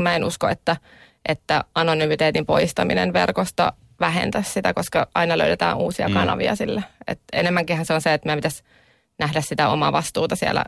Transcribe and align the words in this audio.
koska 0.00 0.10
mä 0.10 0.16
en 0.16 0.24
usko, 0.24 0.48
että, 0.48 0.76
että 1.28 1.64
anonymiteetin 1.74 2.46
poistaminen 2.46 3.12
verkosta 3.12 3.72
vähentäisi 4.00 4.52
sitä, 4.52 4.74
koska 4.74 5.08
aina 5.14 5.38
löydetään 5.38 5.76
uusia 5.76 6.08
mm. 6.08 6.14
kanavia 6.14 6.56
sille. 6.56 6.84
Et 7.06 7.20
enemmänkin 7.32 7.86
se 7.86 7.94
on 7.94 8.00
se, 8.00 8.14
että 8.14 8.26
meidän 8.26 8.38
pitäisi 8.38 8.62
nähdä 9.18 9.40
sitä 9.40 9.68
omaa 9.68 9.92
vastuuta 9.92 10.36
siellä, 10.36 10.64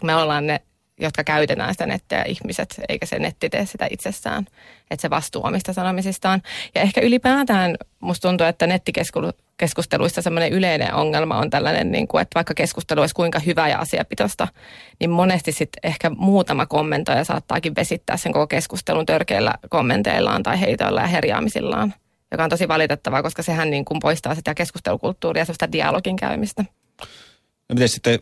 kun 0.00 0.06
me 0.06 0.14
ollaan 0.14 0.46
ne 0.46 0.60
jotka 1.00 1.24
käytetään 1.24 1.74
sitä 1.74 1.86
nettiä 1.86 2.22
ihmiset, 2.22 2.80
eikä 2.88 3.06
se 3.06 3.18
netti 3.18 3.50
tee 3.50 3.66
sitä 3.66 3.86
itsessään. 3.90 4.46
Että 4.90 5.02
se 5.02 5.10
vastuu 5.10 5.42
omista 5.44 5.72
sanomisistaan. 5.72 6.42
Ja 6.74 6.80
ehkä 6.80 7.00
ylipäätään 7.00 7.76
musta 8.00 8.28
tuntuu, 8.28 8.46
että 8.46 8.66
nettikeskusteluissa 8.66 10.22
semmoinen 10.22 10.52
yleinen 10.52 10.94
ongelma 10.94 11.38
on 11.38 11.50
tällainen, 11.50 11.92
niin 11.92 12.08
kuin, 12.08 12.22
että 12.22 12.34
vaikka 12.34 12.54
keskustelu 12.54 13.00
olisi 13.00 13.14
kuinka 13.14 13.38
hyvä 13.38 13.68
ja 13.68 13.78
asiapitosta, 13.78 14.48
niin 15.00 15.10
monesti 15.10 15.52
sitten 15.52 15.80
ehkä 15.82 16.10
muutama 16.10 16.66
kommentoija 16.66 17.24
saattaakin 17.24 17.76
vesittää 17.76 18.16
sen 18.16 18.32
koko 18.32 18.46
keskustelun 18.46 19.06
törkeillä 19.06 19.54
kommenteillaan 19.68 20.42
tai 20.42 20.60
heitoilla 20.60 21.00
ja 21.00 21.06
herjaamisillaan 21.06 21.94
joka 22.30 22.44
on 22.44 22.50
tosi 22.50 22.68
valitettavaa, 22.68 23.22
koska 23.22 23.42
sehän 23.42 23.70
niin 23.70 23.84
kuin 23.84 24.00
poistaa 24.00 24.34
sitä 24.34 24.54
keskustelukulttuuria 24.54 25.40
ja 25.40 25.44
sellaista 25.44 25.72
dialogin 25.72 26.16
käymistä. 26.16 26.64
No 27.68 27.74
miten 27.74 27.88
sitten 27.88 28.18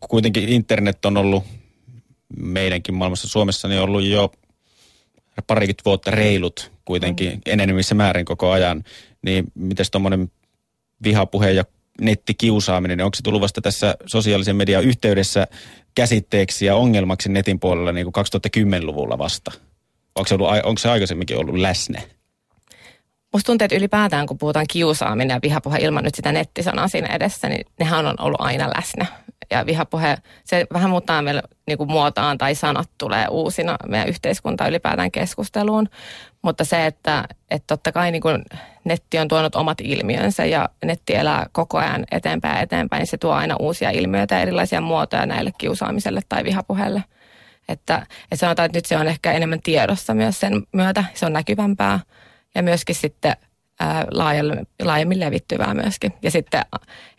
kuitenkin 0.00 0.48
internet 0.48 1.04
on 1.04 1.16
ollut 1.16 1.44
meidänkin 2.36 2.94
maailmassa 2.94 3.28
Suomessa 3.28 3.68
niin 3.68 3.80
on 3.80 3.88
ollut 3.88 4.04
jo 4.04 4.32
parikymmentä 5.46 5.82
vuotta 5.84 6.10
reilut 6.10 6.72
kuitenkin 6.84 7.32
mm. 7.32 7.40
enenevissä 7.46 7.94
määrin 7.94 8.24
koko 8.24 8.50
ajan. 8.50 8.84
Niin 9.22 9.44
miten 9.54 9.86
tuommoinen 9.92 10.30
vihapuhe 11.02 11.50
ja 11.50 11.64
nettikiusaaminen, 12.00 12.98
niin 12.98 13.04
onko 13.04 13.14
se 13.14 13.22
tullut 13.22 13.40
vasta 13.40 13.60
tässä 13.60 13.96
sosiaalisen 14.06 14.56
median 14.56 14.84
yhteydessä 14.84 15.46
käsitteeksi 15.94 16.66
ja 16.66 16.76
ongelmaksi 16.76 17.28
netin 17.28 17.60
puolella 17.60 17.92
niin 17.92 18.12
kuin 18.12 18.26
2010-luvulla 18.26 19.18
vasta? 19.18 19.52
Onko 20.14 20.28
se, 20.28 20.34
ollut, 20.34 20.48
onko 20.64 20.78
se 20.78 20.88
aikaisemminkin 20.90 21.38
ollut 21.38 21.56
läsnä? 21.56 22.02
Musta 23.32 23.46
tuntuu, 23.46 23.64
että 23.64 23.76
ylipäätään 23.76 24.26
kun 24.26 24.38
puhutaan 24.38 24.66
kiusaaminen 24.70 25.34
ja 25.34 25.40
vihapuhe 25.42 25.78
ilman 25.78 26.04
nyt 26.04 26.14
sitä 26.14 26.32
nettisanaa 26.32 26.88
siinä 26.88 27.14
edessä, 27.14 27.48
niin 27.48 27.66
nehän 27.78 28.06
on 28.06 28.14
ollut 28.18 28.40
aina 28.40 28.70
läsnä 28.76 29.06
ja 29.50 29.66
vihapuhe, 29.66 30.16
se 30.44 30.66
vähän 30.72 30.90
muuttaa 30.90 31.22
meillä 31.22 31.42
niin 31.66 31.78
kuin 31.78 31.90
muotaan 31.90 32.38
tai 32.38 32.54
sanat 32.54 32.90
tulee 32.98 33.26
uusina 33.30 33.76
meidän 33.88 34.08
yhteiskunta 34.08 34.68
ylipäätään 34.68 35.10
keskusteluun. 35.10 35.88
Mutta 36.42 36.64
se, 36.64 36.86
että, 36.86 37.24
että 37.50 37.66
totta 37.66 37.92
kai 37.92 38.10
niin 38.10 38.22
kuin 38.22 38.44
netti 38.84 39.18
on 39.18 39.28
tuonut 39.28 39.54
omat 39.54 39.80
ilmiönsä 39.80 40.44
ja 40.44 40.68
netti 40.84 41.14
elää 41.14 41.46
koko 41.52 41.78
ajan 41.78 42.04
eteenpäin 42.10 42.56
ja 42.56 42.62
eteenpäin, 42.62 43.00
niin 43.00 43.10
se 43.10 43.18
tuo 43.18 43.32
aina 43.32 43.56
uusia 43.56 43.90
ilmiöitä 43.90 44.34
ja 44.34 44.40
erilaisia 44.40 44.80
muotoja 44.80 45.26
näille 45.26 45.52
kiusaamiselle 45.58 46.20
tai 46.28 46.44
vihapuheelle. 46.44 47.04
Että, 47.68 48.06
että 48.22 48.36
sanotaan, 48.36 48.66
että 48.66 48.78
nyt 48.78 48.86
se 48.86 48.96
on 48.96 49.08
ehkä 49.08 49.32
enemmän 49.32 49.60
tiedossa 49.62 50.14
myös 50.14 50.40
sen 50.40 50.62
myötä, 50.72 51.04
se 51.14 51.26
on 51.26 51.32
näkyvämpää 51.32 52.00
ja 52.54 52.62
myöskin 52.62 52.94
sitten 52.94 53.36
laajemmin 54.82 55.20
levittyvää 55.20 55.74
myöskin. 55.74 56.12
Ja 56.22 56.30
sitten 56.30 56.62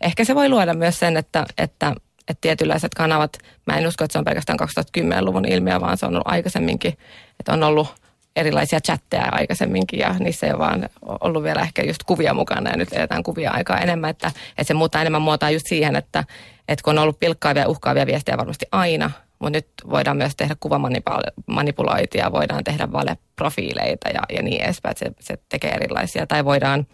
ehkä 0.02 0.26
se 0.26 0.36
voi 0.36 0.50
luoda 0.50 0.74
myös 0.74 1.00
sen, 1.00 1.18
että, 1.18 1.46
että 1.58 1.96
että 2.32 2.42
tietynlaiset 2.42 2.94
kanavat, 2.94 3.38
mä 3.68 3.78
en 3.78 3.88
usko, 3.88 4.04
että 4.04 4.14
se 4.14 4.20
on 4.20 4.26
pelkästään 4.26 4.60
2010-luvun 4.60 5.46
ilmiö, 5.46 5.82
vaan 5.82 5.98
se 5.98 6.06
on 6.06 6.12
ollut 6.12 6.28
aikaisemminkin, 6.28 6.98
että 7.40 7.54
on 7.54 7.64
ollut 7.64 7.88
erilaisia 8.36 8.82
chatteja 8.82 9.30
aikaisemminkin 9.32 10.00
ja 10.00 10.16
niissä 10.20 10.48
ei 10.48 10.54
ole 10.54 10.60
vaan 10.60 10.90
ollut 11.02 11.44
vielä 11.44 11.62
ehkä 11.62 11.84
just 11.84 12.04
kuvia 12.04 12.34
mukana 12.34 12.70
ja 12.70 12.78
nyt 12.78 12.94
eletään 12.94 13.24
kuvia 13.24 13.52
aikaa 13.52 13.80
enemmän, 13.80 14.10
että, 14.10 14.28
että 14.28 14.64
se 14.64 14.74
muuttaa 14.74 15.02
enemmän 15.02 15.22
muotoa 15.22 15.50
just 15.50 15.68
siihen, 15.68 15.96
että, 15.96 16.24
että 16.68 16.84
kun 16.84 16.98
on 16.98 17.04
ollut 17.04 17.20
pilkkaavia 17.20 17.68
uhkaavia 17.68 18.06
viestejä 18.06 18.38
varmasti 18.38 18.66
aina, 18.72 19.12
mutta 19.40 19.58
nyt 19.58 19.68
voidaan 19.90 20.18
myös 20.18 20.36
tehdä 20.36 20.56
kuvamanipulointia, 20.60 22.32
voidaan 22.32 22.64
tehdä 22.64 22.92
valeprofiileita 22.92 24.10
ja, 24.10 24.22
ja 24.36 24.44
niin 24.44 24.62
edespäin, 24.62 24.92
että 24.92 25.06
se, 25.06 25.12
se 25.20 25.44
tekee 25.50 25.72
erilaisia, 25.72 26.28
tai 26.28 26.46
voidaan 26.46 26.88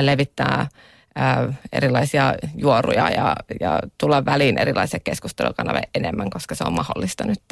levittää 0.00 0.66
erilaisia 1.72 2.34
juoruja 2.54 3.10
ja, 3.10 3.36
ja 3.60 3.80
tulla 3.98 4.24
väliin 4.24 4.58
erilaisia 4.58 5.00
keskustelukanavia 5.00 5.82
enemmän, 5.94 6.30
koska 6.30 6.54
se 6.54 6.64
on 6.64 6.72
mahdollista 6.72 7.24
nyt. 7.24 7.42